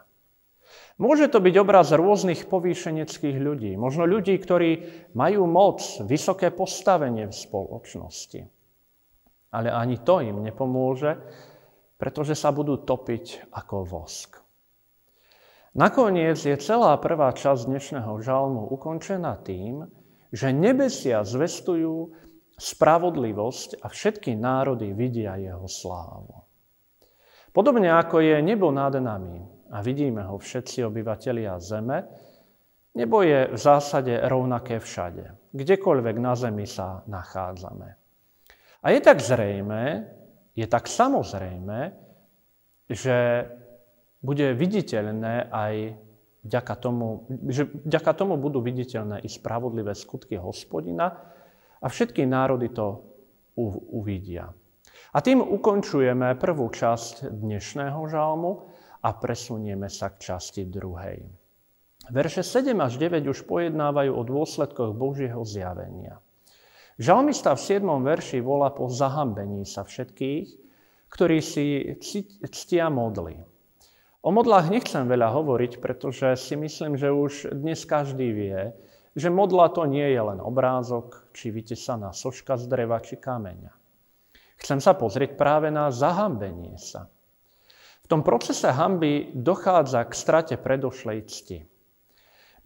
Môže 1.00 1.32
to 1.32 1.40
byť 1.40 1.56
obraz 1.60 1.96
rôznych 1.96 2.52
povýšeneckých 2.52 3.38
ľudí, 3.40 3.72
možno 3.80 4.04
ľudí, 4.04 4.36
ktorí 4.36 4.72
majú 5.16 5.48
moc, 5.48 5.80
vysoké 6.04 6.52
postavenie 6.52 7.32
v 7.32 7.36
spoločnosti. 7.36 8.42
Ale 9.56 9.72
ani 9.72 10.04
to 10.04 10.20
im 10.20 10.44
nepomôže, 10.44 11.16
pretože 11.96 12.36
sa 12.36 12.52
budú 12.52 12.84
topiť 12.84 13.52
ako 13.56 13.76
vosk. 13.88 14.40
Nakoniec 15.78 16.42
je 16.42 16.58
celá 16.58 16.98
prvá 16.98 17.30
časť 17.30 17.70
dnešného 17.70 18.18
žalmu 18.26 18.74
ukončená 18.74 19.38
tým, 19.46 19.86
že 20.34 20.50
nebesia 20.50 21.22
zvestujú 21.22 22.10
spravodlivosť 22.58 23.86
a 23.86 23.86
všetky 23.86 24.34
národy 24.34 24.98
vidia 24.98 25.38
jeho 25.38 25.70
slávu. 25.70 26.34
Podobne 27.54 27.94
ako 27.94 28.18
je 28.18 28.42
nebo 28.42 28.74
nad 28.74 28.98
nami 28.98 29.46
a 29.70 29.86
vidíme 29.86 30.26
ho 30.26 30.42
všetci 30.42 30.82
obyvatelia 30.90 31.62
zeme, 31.62 32.02
nebo 32.98 33.22
je 33.22 33.54
v 33.54 33.58
zásade 33.58 34.26
rovnaké 34.26 34.82
všade, 34.82 35.54
kdekoľvek 35.54 36.16
na 36.18 36.34
zemi 36.34 36.66
sa 36.66 37.06
nachádzame. 37.06 37.90
A 38.82 38.86
je 38.90 39.00
tak 39.06 39.22
zrejme, 39.22 40.10
je 40.58 40.66
tak 40.66 40.90
samozrejme, 40.90 41.94
že 42.90 43.46
bude 44.20 44.52
viditeľné 44.56 45.48
aj 45.52 45.96
vďaka 46.44 46.74
tomu, 46.80 47.28
že 47.48 47.68
vďaka 47.68 48.12
tomu 48.16 48.40
budú 48.40 48.64
viditeľné 48.64 49.24
i 49.24 49.30
spravodlivé 49.32 49.92
skutky 49.96 50.40
hospodina 50.40 51.20
a 51.80 51.86
všetky 51.88 52.24
národy 52.28 52.72
to 52.72 53.04
uvidia. 53.92 54.52
A 55.16 55.18
tým 55.20 55.42
ukončujeme 55.42 56.38
prvú 56.38 56.70
časť 56.70 57.28
dnešného 57.32 58.00
žalmu 58.08 58.72
a 59.04 59.10
presunieme 59.16 59.88
sa 59.88 60.12
k 60.12 60.32
časti 60.32 60.68
druhej. 60.68 61.24
Verše 62.10 62.42
7 62.42 62.74
až 62.80 62.98
9 62.98 63.28
už 63.28 63.46
pojednávajú 63.46 64.12
o 64.16 64.22
dôsledkoch 64.24 64.96
Božieho 64.96 65.44
zjavenia. 65.44 66.20
Žalmista 67.00 67.56
v 67.56 67.80
7. 67.80 67.86
verši 68.04 68.44
volá 68.44 68.76
po 68.76 68.92
zahambení 68.92 69.64
sa 69.64 69.88
všetkých, 69.88 70.48
ktorí 71.08 71.40
si 71.40 71.96
ctia 72.44 72.92
modly. 72.92 73.40
O 74.20 74.36
modlách 74.36 74.68
nechcem 74.68 75.08
veľa 75.08 75.32
hovoriť, 75.32 75.80
pretože 75.80 76.36
si 76.36 76.60
myslím, 76.60 77.00
že 77.00 77.08
už 77.08 77.56
dnes 77.56 77.88
každý 77.88 78.36
vie, 78.36 78.76
že 79.16 79.32
modla 79.32 79.72
to 79.72 79.88
nie 79.88 80.12
je 80.12 80.20
len 80.20 80.44
obrázok, 80.44 81.32
či 81.32 81.56
vytesaná 81.56 82.12
soška 82.12 82.60
z 82.60 82.68
dreva, 82.68 83.00
či 83.00 83.16
kameňa. 83.16 83.72
Chcem 84.60 84.84
sa 84.84 84.92
pozrieť 84.92 85.40
práve 85.40 85.72
na 85.72 85.88
zahambenie 85.88 86.76
sa. 86.76 87.08
V 88.04 88.08
tom 88.12 88.20
procese 88.20 88.68
hamby 88.76 89.32
dochádza 89.32 90.04
k 90.04 90.12
strate 90.12 90.56
predošlej 90.60 91.20
cti. 91.24 91.64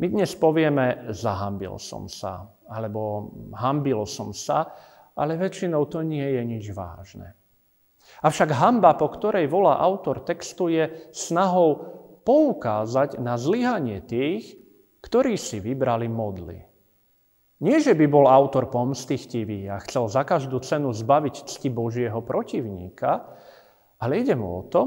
My 0.01 0.09
dnes 0.09 0.33
povieme, 0.33 1.13
zahambil 1.13 1.77
som 1.77 2.09
sa, 2.09 2.49
alebo 2.65 3.29
hambil 3.53 4.09
som 4.09 4.33
sa, 4.33 4.73
ale 5.13 5.37
väčšinou 5.37 5.85
to 5.85 6.01
nie 6.01 6.25
je 6.25 6.41
nič 6.41 6.65
vážne. 6.73 7.37
Avšak 8.23 8.55
hamba, 8.55 8.95
po 8.95 9.11
ktorej 9.11 9.51
volá 9.51 9.83
autor 9.83 10.23
textu, 10.23 10.71
je 10.71 11.11
snahou 11.11 11.93
poukázať 12.23 13.19
na 13.19 13.35
zlyhanie 13.35 13.99
tých, 13.99 14.55
ktorí 15.03 15.35
si 15.35 15.59
vybrali 15.59 16.07
modly. 16.07 16.63
Nie, 17.63 17.83
že 17.83 17.95
by 17.95 18.05
bol 18.07 18.27
autor 18.27 18.71
pomsty 18.71 19.19
chtivý 19.19 19.67
a 19.67 19.79
chcel 19.83 20.07
za 20.07 20.23
každú 20.23 20.63
cenu 20.63 20.91
zbaviť 20.91 21.47
cti 21.47 21.67
Božieho 21.71 22.19
protivníka, 22.23 23.23
ale 23.99 24.19
ide 24.19 24.35
mu 24.35 24.47
o 24.59 24.67
to, 24.67 24.81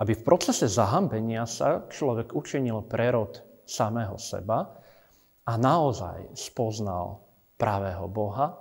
aby 0.00 0.12
v 0.16 0.24
procese 0.24 0.64
zahambenia 0.64 1.44
sa 1.44 1.84
človek 1.88 2.32
učinil 2.32 2.84
prerod 2.88 3.44
samého 3.68 4.16
seba 4.16 4.64
a 5.44 5.52
naozaj 5.56 6.32
spoznal 6.36 7.20
pravého 7.60 8.08
Boha, 8.08 8.56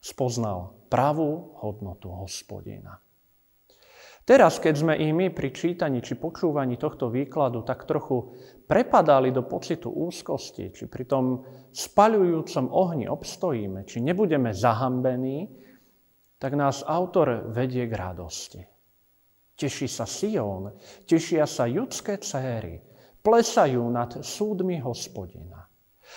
spoznal 0.00 0.88
pravú 0.92 1.56
hodnotu 1.64 2.12
hospodina. 2.12 3.03
Teraz, 4.24 4.56
keď 4.56 4.74
sme 4.80 4.94
i 4.96 5.12
my 5.12 5.28
pri 5.36 5.52
čítaní 5.52 6.00
či 6.00 6.16
počúvaní 6.16 6.80
tohto 6.80 7.12
výkladu 7.12 7.60
tak 7.60 7.84
trochu 7.84 8.32
prepadali 8.64 9.28
do 9.28 9.44
pocitu 9.44 9.92
úzkosti, 9.92 10.72
či 10.72 10.88
pri 10.88 11.04
tom 11.04 11.44
spaľujúcom 11.76 12.72
ohni 12.72 13.04
obstojíme, 13.04 13.84
či 13.84 14.00
nebudeme 14.00 14.56
zahambení, 14.56 15.52
tak 16.40 16.56
nás 16.56 16.80
autor 16.88 17.52
vedie 17.52 17.84
k 17.84 17.92
radosti. 17.92 18.64
Teší 19.60 19.92
sa 19.92 20.08
Sion, 20.08 20.72
tešia 21.04 21.44
sa 21.44 21.68
judské 21.68 22.16
céry, 22.16 22.80
plesajú 23.20 23.84
nad 23.92 24.24
súdmi 24.24 24.80
hospodina. 24.80 25.68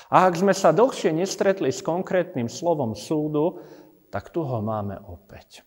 A 0.07 0.31
ak 0.31 0.39
sme 0.39 0.55
sa 0.55 0.71
dlhšie 0.71 1.11
nestretli 1.11 1.75
s 1.75 1.83
konkrétnym 1.83 2.47
slovom 2.47 2.95
súdu, 2.95 3.59
tak 4.07 4.31
tu 4.31 4.47
ho 4.47 4.63
máme 4.63 4.95
opäť. 5.03 5.66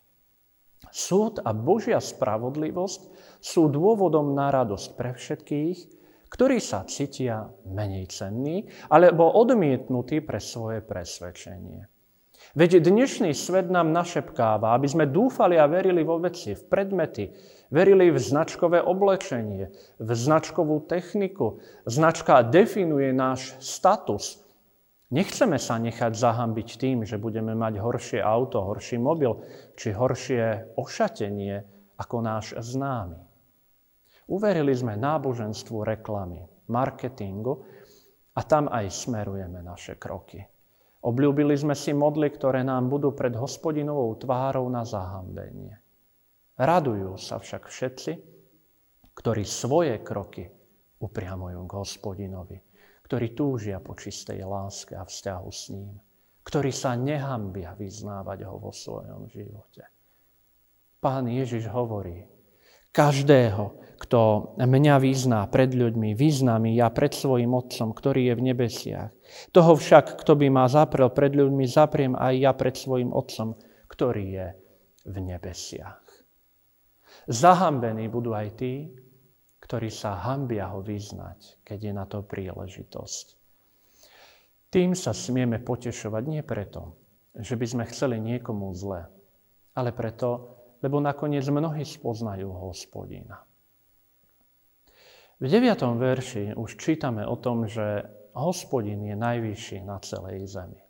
Súd 0.90 1.38
a 1.46 1.55
Božia 1.55 2.03
spravodlivosť 2.03 3.00
sú 3.38 3.70
dôvodom 3.70 4.35
na 4.35 4.50
radosť 4.50 4.88
pre 4.98 5.11
všetkých, 5.14 5.79
ktorí 6.31 6.59
sa 6.62 6.87
cítia 6.87 7.50
menej 7.66 8.11
cenní 8.11 8.70
alebo 8.90 9.31
odmietnutí 9.35 10.22
pre 10.22 10.38
svoje 10.38 10.83
presvedčenie. 10.83 11.87
Veď 12.59 12.83
dnešný 12.83 13.31
svet 13.31 13.70
nám 13.70 13.94
našepkáva, 13.94 14.74
aby 14.74 14.90
sme 14.90 15.07
dúfali 15.07 15.55
a 15.55 15.70
verili 15.70 16.03
vo 16.03 16.18
veci, 16.18 16.59
v 16.59 16.62
predmety, 16.66 17.31
verili 17.70 18.11
v 18.11 18.18
značkové 18.18 18.83
oblečenie, 18.83 19.70
v 20.03 20.11
značkovú 20.11 20.83
techniku. 20.90 21.62
Značka 21.87 22.42
definuje 22.42 23.14
náš 23.14 23.55
status, 23.62 24.42
Nechceme 25.11 25.59
sa 25.59 25.75
nechať 25.75 26.14
zahambiť 26.14 26.79
tým, 26.79 27.03
že 27.03 27.18
budeme 27.18 27.51
mať 27.59 27.83
horšie 27.83 28.23
auto, 28.23 28.62
horší 28.62 28.94
mobil 28.94 29.42
či 29.75 29.90
horšie 29.90 30.79
ošatenie 30.79 31.66
ako 31.99 32.16
náš 32.23 32.55
známy. 32.55 33.18
Uverili 34.31 34.70
sme 34.70 34.94
náboženstvu 34.94 35.83
reklamy, 35.83 36.46
marketingu 36.70 37.66
a 38.38 38.40
tam 38.46 38.70
aj 38.70 38.87
smerujeme 38.87 39.59
naše 39.66 39.99
kroky. 39.99 40.46
Obľúbili 41.03 41.59
sme 41.59 41.75
si 41.75 41.90
modly, 41.90 42.31
ktoré 42.31 42.62
nám 42.62 42.87
budú 42.87 43.11
pred 43.11 43.35
hospodinovou 43.35 44.14
tvárou 44.14 44.70
na 44.70 44.87
zahambenie. 44.87 45.75
Radujú 46.55 47.18
sa 47.18 47.42
však 47.42 47.66
všetci, 47.66 48.12
ktorí 49.11 49.42
svoje 49.42 49.99
kroky 50.07 50.46
upriamujú 51.03 51.66
k 51.66 51.73
hospodinovi 51.75 52.69
ktorí 53.11 53.35
túžia 53.35 53.83
po 53.83 53.99
čistej 53.99 54.46
láske 54.46 54.94
a 54.94 55.03
vzťahu 55.03 55.51
s 55.51 55.75
ním, 55.75 55.99
ktorí 56.46 56.70
sa 56.70 56.94
nehambia 56.94 57.75
vyznávať 57.75 58.46
ho 58.46 58.62
vo 58.62 58.70
svojom 58.70 59.27
živote. 59.27 59.83
Pán 61.03 61.27
Ježiš 61.27 61.66
hovorí, 61.75 62.31
každého, 62.94 63.99
kto 63.99 64.55
mňa 64.62 65.03
vyzná 65.03 65.42
pred 65.51 65.75
ľuďmi, 65.75 66.14
vyzná 66.14 66.62
mi 66.62 66.79
ja 66.79 66.87
pred 66.94 67.11
svojim 67.11 67.51
Otcom, 67.51 67.90
ktorý 67.90 68.31
je 68.31 68.35
v 68.38 68.42
nebesiach. 68.46 69.11
Toho 69.51 69.75
však, 69.75 70.23
kto 70.23 70.38
by 70.38 70.46
ma 70.46 70.70
zaprel 70.70 71.11
pred 71.11 71.35
ľuďmi, 71.35 71.66
zapriem 71.66 72.14
aj 72.14 72.35
ja 72.38 72.55
pred 72.55 72.79
svojim 72.79 73.11
Otcom, 73.11 73.59
ktorý 73.90 74.25
je 74.38 74.46
v 75.03 75.16
nebesiach. 75.18 76.07
Zahambení 77.27 78.07
budú 78.07 78.38
aj 78.38 78.55
tí, 78.55 78.94
ktorí 79.70 79.87
sa 79.87 80.18
hambia 80.18 80.66
ho 80.74 80.83
vyznať, 80.83 81.62
keď 81.62 81.78
je 81.78 81.92
na 81.94 82.02
to 82.02 82.26
príležitosť. 82.26 83.38
Tým 84.66 84.98
sa 84.98 85.14
smieme 85.14 85.62
potešovať 85.62 86.22
nie 86.26 86.42
preto, 86.42 86.98
že 87.38 87.54
by 87.54 87.66
sme 87.70 87.85
chceli 87.87 88.18
niekomu 88.18 88.74
zle, 88.74 89.06
ale 89.78 89.94
preto, 89.94 90.59
lebo 90.83 90.98
nakoniec 90.98 91.46
mnohí 91.46 91.87
spoznajú 91.87 92.50
hospodina. 92.50 93.46
V 95.38 95.46
9. 95.46 95.70
verši 95.78 96.59
už 96.59 96.74
čítame 96.74 97.22
o 97.22 97.38
tom, 97.38 97.70
že 97.70 98.11
hospodin 98.35 99.06
je 99.06 99.14
najvyšší 99.14 99.87
na 99.87 100.02
celej 100.02 100.50
zemi. 100.50 100.83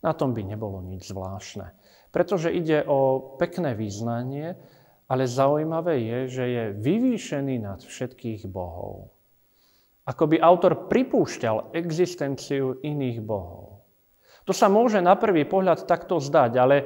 Na 0.00 0.16
tom 0.16 0.32
by 0.32 0.40
nebolo 0.40 0.80
nič 0.80 1.12
zvláštne, 1.12 1.76
pretože 2.08 2.48
ide 2.48 2.80
o 2.80 3.36
pekné 3.36 3.76
význanie, 3.76 4.56
ale 5.10 5.26
zaujímavé 5.26 5.98
je, 6.06 6.18
že 6.38 6.44
je 6.46 6.64
vyvýšený 6.78 7.66
nad 7.66 7.82
všetkých 7.82 8.46
bohov. 8.46 9.10
Ako 10.06 10.30
by 10.30 10.38
autor 10.38 10.86
pripúšťal 10.86 11.74
existenciu 11.74 12.78
iných 12.78 13.18
bohov. 13.18 13.82
To 14.46 14.54
sa 14.54 14.70
môže 14.70 15.02
na 15.02 15.18
prvý 15.18 15.44
pohľad 15.46 15.84
takto 15.84 16.22
zdať, 16.22 16.52
ale 16.56 16.76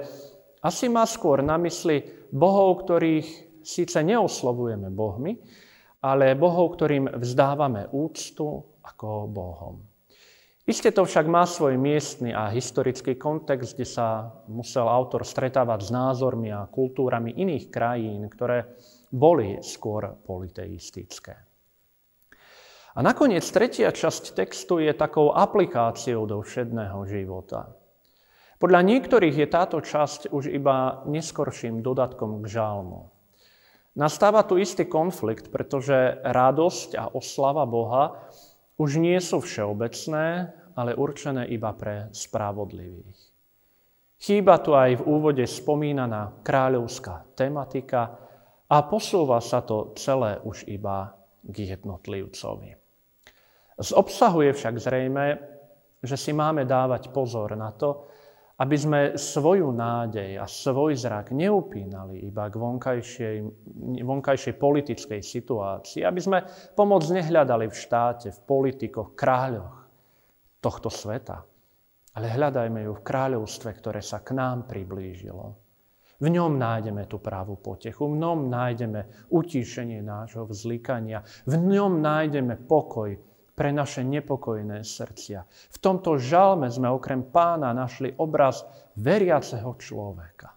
asi 0.65 0.89
má 0.89 1.05
skôr 1.05 1.45
na 1.45 1.61
mysli 1.61 2.29
bohov, 2.33 2.85
ktorých 2.85 3.61
síce 3.61 4.01
neoslovujeme 4.01 4.89
bohmi, 4.89 5.37
ale 6.01 6.37
bohov, 6.37 6.77
ktorým 6.77 7.21
vzdávame 7.21 7.93
úctu 7.93 8.65
ako 8.85 9.29
bohom. 9.29 9.94
Isté 10.65 10.97
to 10.97 11.05
však 11.05 11.29
má 11.29 11.45
svoj 11.45 11.77
miestny 11.77 12.33
a 12.33 12.49
historický 12.49 13.21
kontext, 13.21 13.77
kde 13.77 13.85
sa 13.85 14.33
musel 14.49 14.89
autor 14.89 15.21
stretávať 15.21 15.81
s 15.85 15.91
názormi 15.93 16.49
a 16.49 16.65
kultúrami 16.65 17.37
iných 17.37 17.69
krajín, 17.69 18.25
ktoré 18.33 18.73
boli 19.13 19.61
skôr 19.61 20.17
politeistické. 20.25 21.37
A 22.97 23.05
nakoniec 23.05 23.45
tretia 23.45 23.93
časť 23.93 24.33
textu 24.33 24.81
je 24.81 24.97
takou 24.97 25.37
aplikáciou 25.37 26.25
do 26.25 26.41
všedného 26.41 27.05
života. 27.13 27.77
Podľa 28.57 28.81
niektorých 28.89 29.37
je 29.37 29.49
táto 29.51 29.85
časť 29.85 30.33
už 30.33 30.49
iba 30.49 31.05
neskorším 31.05 31.85
dodatkom 31.85 32.41
k 32.41 32.57
žalmu. 32.57 33.13
Nastáva 34.01 34.49
tu 34.49 34.57
istý 34.57 34.89
konflikt, 34.89 35.53
pretože 35.53 36.25
radosť 36.25 36.97
a 36.97 37.13
oslava 37.13 37.69
Boha 37.69 38.33
už 38.79 38.99
nie 38.99 39.19
sú 39.23 39.39
všeobecné, 39.43 40.51
ale 40.75 40.99
určené 40.99 41.47
iba 41.55 41.71
pre 41.75 42.11
spravodlivých. 42.11 43.21
Chýba 44.19 44.59
tu 44.63 44.73
aj 44.73 44.99
v 44.99 45.07
úvode 45.07 45.45
spomínaná 45.45 46.43
kráľovská 46.43 47.37
tematika 47.37 48.17
a 48.71 48.77
posúva 48.89 49.39
sa 49.39 49.61
to 49.61 49.93
celé 49.95 50.41
už 50.43 50.65
iba 50.67 51.13
k 51.45 51.77
jednotlivcovi. 51.77 52.71
Z 53.75 53.91
obsahu 53.93 54.47
je 54.49 54.53
však 54.55 54.75
zrejme, 54.81 55.27
že 56.01 56.17
si 56.17 56.33
máme 56.33 56.65
dávať 56.65 57.11
pozor 57.11 57.53
na 57.59 57.75
to, 57.75 58.07
aby 58.55 58.77
sme 58.79 59.01
svoju 59.19 59.75
nádej 59.75 60.39
a 60.39 60.47
svoj 60.47 60.95
zrak 60.95 61.35
neupínali 61.35 62.23
iba 62.23 62.47
k 62.47 62.55
vonkajšej, 62.55 63.37
vonkajšej 64.07 64.55
politickej 64.55 65.21
situácii, 65.21 66.07
aby 66.07 66.21
sme 66.23 66.39
pomoc 66.79 67.03
nehľadali 67.11 67.67
v 67.67 67.75
štáte, 67.75 68.31
v 68.31 68.41
politikoch, 68.47 69.19
kráľoch 69.19 69.75
tohto 70.63 70.87
sveta, 70.87 71.43
ale 72.15 72.27
hľadajme 72.31 72.87
ju 72.87 72.93
v 72.95 73.03
kráľovstve, 73.03 73.71
ktoré 73.75 73.99
sa 73.99 74.23
k 74.23 74.39
nám 74.39 74.71
priblížilo. 74.71 75.59
V 76.23 76.31
ňom 76.31 76.55
nájdeme 76.55 77.11
tú 77.11 77.19
pravú 77.19 77.59
potechu, 77.59 78.07
v 78.07 78.23
ňom 78.23 78.47
nájdeme 78.47 79.29
utíšenie 79.35 79.99
nášho 79.99 80.47
vzlikania, 80.47 81.27
v 81.43 81.59
ňom 81.59 81.99
nájdeme 81.99 82.55
pokoj, 82.71 83.34
pre 83.55 83.71
naše 83.71 84.03
nepokojné 84.03 84.83
srdcia. 84.83 85.47
V 85.47 85.79
tomto 85.79 86.19
žalme 86.19 86.67
sme 86.69 86.91
okrem 86.91 87.23
pána 87.31 87.71
našli 87.71 88.11
obraz 88.19 88.67
veriaceho 88.99 89.79
človeka. 89.79 90.55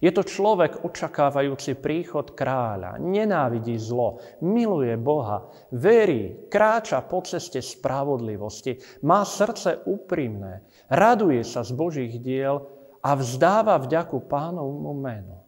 Je 0.00 0.12
to 0.12 0.20
človek 0.20 0.84
očakávajúci 0.84 1.80
príchod 1.80 2.36
kráľa, 2.36 3.00
nenávidí 3.00 3.80
zlo, 3.80 4.20
miluje 4.44 4.92
Boha, 5.00 5.48
verí, 5.72 6.52
kráča 6.52 7.00
po 7.00 7.24
ceste 7.24 7.64
spravodlivosti, 7.64 8.76
má 9.08 9.24
srdce 9.24 9.80
úprimné, 9.88 10.68
raduje 10.92 11.40
sa 11.40 11.64
z 11.64 11.72
Božích 11.72 12.20
diel 12.20 12.60
a 13.00 13.16
vzdáva 13.16 13.80
vďaku 13.80 14.28
pánovmu 14.28 14.92
menu. 15.00 15.40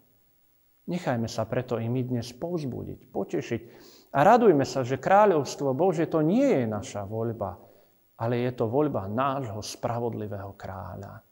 Nechajme 0.89 1.29
sa 1.29 1.45
preto 1.45 1.77
i 1.79 1.87
my 1.87 2.01
dnes 2.03 2.33
povzbudiť, 2.33 3.13
potešiť 3.13 3.61
a 4.12 4.18
radujme 4.20 4.68
sa, 4.68 4.85
že 4.85 5.01
kráľovstvo 5.01 5.72
Bože 5.72 6.05
to 6.05 6.20
nie 6.20 6.44
je 6.44 6.64
naša 6.68 7.09
voľba, 7.09 7.57
ale 8.20 8.44
je 8.44 8.53
to 8.53 8.68
voľba 8.68 9.09
nášho 9.09 9.64
spravodlivého 9.64 10.53
kráľa. 10.53 11.25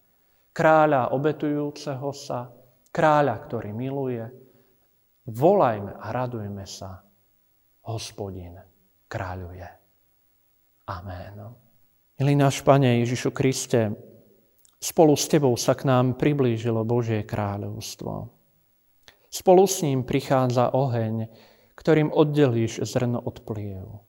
Kráľa 0.51 1.13
obetujúceho 1.13 2.11
sa, 2.17 2.49
kráľa, 2.89 3.37
ktorý 3.47 3.71
miluje. 3.77 4.25
Volajme 5.29 5.93
a 6.01 6.07
radujme 6.09 6.65
sa. 6.65 7.05
Hospodin 7.85 8.57
kráľuje. 9.07 9.69
Amen. 10.89 11.37
Milý 12.17 12.35
náš 12.35 12.65
Pane 12.65 13.01
Ježišu 13.05 13.31
Kriste, 13.31 13.95
spolu 14.81 15.15
s 15.15 15.29
Tebou 15.29 15.55
sa 15.55 15.77
k 15.77 15.85
nám 15.85 16.19
priblížilo 16.19 16.83
Božie 16.83 17.23
kráľovstvo. 17.23 18.29
Spolu 19.31 19.65
s 19.71 19.87
ním 19.87 20.03
prichádza 20.03 20.75
oheň, 20.75 21.31
ktorým 21.81 22.13
oddelíš 22.13 22.85
zrno 22.85 23.17
od 23.17 23.41
pliev. 23.41 24.05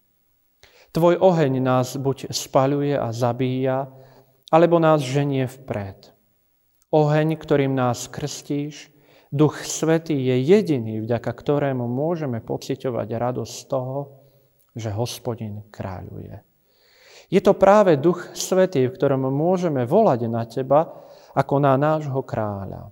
Tvoj 0.91 1.23
oheň 1.23 1.63
nás 1.63 1.95
buď 1.95 2.35
spaľuje 2.35 2.99
a 2.99 3.15
zabíja, 3.15 3.87
alebo 4.51 4.75
nás 4.83 4.99
ženie 4.99 5.47
vpred. 5.47 6.11
Oheň, 6.91 7.39
ktorým 7.39 7.71
nás 7.71 8.11
krstíš, 8.11 8.91
Duch 9.31 9.63
Svetý 9.63 10.19
je 10.19 10.43
jediný, 10.43 10.99
vďaka 10.99 11.31
ktorému 11.31 11.87
môžeme 11.87 12.43
pociťovať 12.43 13.07
radosť 13.15 13.53
z 13.55 13.63
toho, 13.71 13.97
že 14.75 14.91
Hospodin 14.91 15.63
kráľuje. 15.71 16.43
Je 17.31 17.39
to 17.39 17.55
práve 17.55 17.95
Duch 17.95 18.35
Svetý, 18.35 18.91
v 18.91 18.95
ktorom 18.99 19.31
môžeme 19.31 19.87
volať 19.87 20.19
na 20.27 20.43
Teba 20.43 21.07
ako 21.31 21.63
na 21.63 21.79
nášho 21.79 22.19
kráľa. 22.27 22.91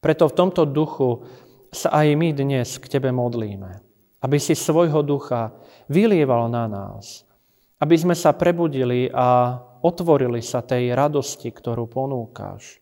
Preto 0.00 0.32
v 0.32 0.36
tomto 0.40 0.64
duchu 0.64 1.28
sa 1.76 1.92
aj 1.92 2.16
my 2.16 2.32
dnes 2.32 2.80
k 2.80 2.88
Tebe 2.88 3.12
modlíme. 3.12 3.84
Aby 4.24 4.40
si 4.40 4.56
svojho 4.56 5.04
ducha 5.04 5.52
vylieval 5.92 6.48
na 6.48 6.64
nás. 6.64 7.28
Aby 7.76 8.00
sme 8.00 8.16
sa 8.16 8.32
prebudili 8.32 9.12
a 9.12 9.60
otvorili 9.84 10.40
sa 10.40 10.64
tej 10.64 10.96
radosti, 10.96 11.52
ktorú 11.52 11.84
ponúkaš. 11.86 12.80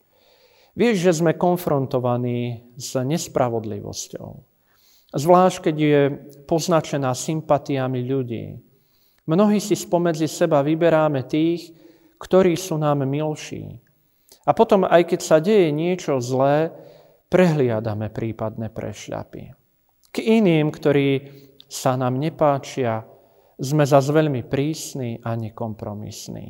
Vieš, 0.78 0.96
že 1.11 1.12
sme 1.22 1.35
konfrontovaní 1.35 2.70
s 2.78 2.94
nespravodlivosťou. 2.98 4.30
Zvlášť, 5.14 5.70
keď 5.70 5.76
je 5.78 6.00
poznačená 6.50 7.14
sympatiami 7.14 8.00
ľudí. 8.02 8.59
Mnohí 9.30 9.62
si 9.62 9.78
spomedzi 9.78 10.26
seba 10.26 10.66
vyberáme 10.66 11.22
tých, 11.30 11.70
ktorí 12.18 12.59
sú 12.59 12.78
nám 12.78 13.07
milší. 13.07 13.78
A 14.44 14.50
potom, 14.52 14.85
aj 14.85 15.14
keď 15.14 15.20
sa 15.22 15.38
deje 15.38 15.70
niečo 15.70 16.18
zlé, 16.18 16.74
prehliadame 17.35 18.14
prípadné 18.14 18.70
prešľapy. 18.70 19.42
K 20.14 20.16
iným, 20.23 20.70
ktorí 20.70 21.09
sa 21.66 21.99
nám 21.99 22.23
nepáčia, 22.23 23.03
sme 23.59 23.83
zase 23.83 24.14
veľmi 24.14 24.47
prísni 24.47 25.18
a 25.18 25.35
nekompromisní. 25.35 26.47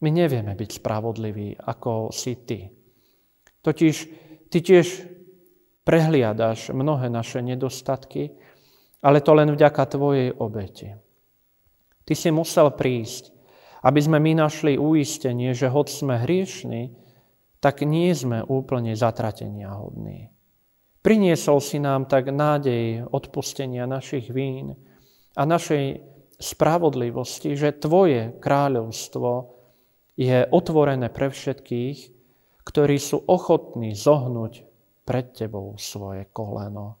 My 0.00 0.08
nevieme 0.14 0.54
byť 0.54 0.70
spravodliví, 0.78 1.58
ako 1.66 2.14
si 2.14 2.38
ty. 2.46 2.70
Totiž 3.58 3.94
ty 4.46 4.58
tiež 4.62 4.86
prehliadaš 5.82 6.70
mnohé 6.70 7.10
naše 7.10 7.42
nedostatky, 7.42 8.30
ale 9.02 9.18
to 9.18 9.34
len 9.34 9.50
vďaka 9.50 9.82
tvojej 9.90 10.30
obeti. 10.30 10.94
Ty 12.06 12.14
si 12.14 12.30
musel 12.30 12.70
prísť, 12.70 13.34
aby 13.82 13.98
sme 13.98 14.22
my 14.22 14.46
našli 14.46 14.78
uistenie, 14.78 15.50
že 15.58 15.66
hoď 15.66 15.86
sme 15.90 16.22
hriešni, 16.22 16.94
tak 17.60 17.84
nie 17.84 18.10
sme 18.16 18.40
úplne 18.40 18.96
zatratenia 18.96 19.76
hodní. 19.76 20.32
Priniesol 21.00 21.64
si 21.64 21.80
nám 21.80 22.08
tak 22.08 22.28
nádej 22.28 23.08
odpustenia 23.08 23.88
našich 23.88 24.28
vín 24.32 24.76
a 25.36 25.42
našej 25.48 26.00
spravodlivosti, 26.40 27.56
že 27.56 27.76
Tvoje 27.76 28.36
kráľovstvo 28.40 29.56
je 30.16 30.44
otvorené 30.48 31.08
pre 31.08 31.32
všetkých, 31.32 31.98
ktorí 32.64 32.96
sú 33.00 33.24
ochotní 33.24 33.96
zohnúť 33.96 34.64
pred 35.08 35.32
Tebou 35.32 35.76
svoje 35.80 36.28
koleno. 36.32 37.00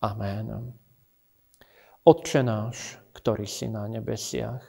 Amen. 0.00 0.72
Otče 2.02 2.40
náš, 2.40 2.96
ktorý 3.12 3.44
si 3.44 3.68
na 3.68 3.84
nebesiach, 3.88 4.64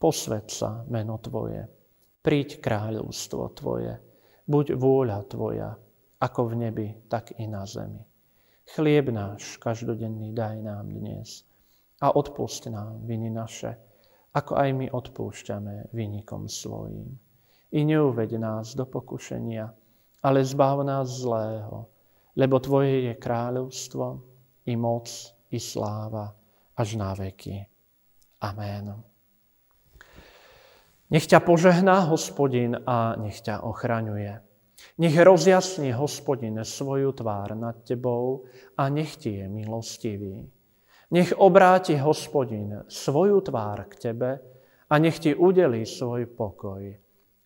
posved 0.00 0.48
sa 0.48 0.82
meno 0.88 1.20
Tvoje, 1.20 1.68
príď 2.24 2.58
kráľovstvo 2.58 3.42
Tvoje, 3.54 4.11
buď 4.52 4.76
vôľa 4.76 5.24
Tvoja, 5.32 5.72
ako 6.20 6.52
v 6.52 6.68
nebi, 6.68 6.88
tak 7.08 7.32
i 7.40 7.48
na 7.48 7.64
zemi. 7.64 8.04
Chlieb 8.68 9.08
náš 9.08 9.56
každodenný 9.56 10.36
daj 10.36 10.60
nám 10.60 10.92
dnes 10.92 11.48
a 12.04 12.12
odpust 12.12 12.68
nám 12.68 13.00
viny 13.08 13.32
naše, 13.32 13.72
ako 14.36 14.60
aj 14.60 14.68
my 14.76 14.86
odpúšťame 14.92 15.96
vynikom 15.96 16.52
svojim. 16.52 17.16
I 17.72 17.80
neuveď 17.88 18.36
nás 18.36 18.76
do 18.76 18.84
pokušenia, 18.84 19.72
ale 20.20 20.44
zbav 20.44 20.84
nás 20.84 21.08
zlého, 21.08 21.88
lebo 22.36 22.60
Tvoje 22.60 23.08
je 23.08 23.14
kráľovstvo, 23.16 24.04
i 24.68 24.76
moc, 24.76 25.08
i 25.50 25.58
sláva, 25.58 26.30
až 26.76 27.00
na 27.00 27.16
veky. 27.16 27.66
Amen. 28.44 29.11
Nech 31.12 31.28
ťa 31.28 31.44
požehná 31.44 32.08
hospodin 32.08 32.72
a 32.88 33.20
nech 33.20 33.44
ťa 33.44 33.60
ochraňuje. 33.68 34.40
Nech 34.96 35.12
rozjasní 35.12 35.92
hospodin 35.92 36.64
svoju 36.64 37.12
tvár 37.12 37.52
nad 37.52 37.84
tebou 37.84 38.48
a 38.80 38.88
nech 38.88 39.20
ti 39.20 39.36
je 39.36 39.46
milostivý. 39.48 40.48
Nech 41.12 41.36
obráti 41.36 42.00
hospodin 42.00 42.88
svoju 42.88 43.44
tvár 43.44 43.84
k 43.92 43.94
tebe 44.08 44.40
a 44.88 44.94
nech 44.96 45.20
ti 45.20 45.36
udelí 45.36 45.84
svoj 45.84 46.32
pokoj, 46.32 46.80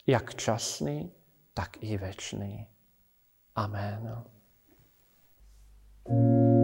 jak 0.07 0.35
časný, 0.35 1.11
tak 1.51 1.83
i 1.83 1.99
večný. 1.99 2.67
Amen. 3.57 4.23
thank 6.07 6.51
you 6.51 6.56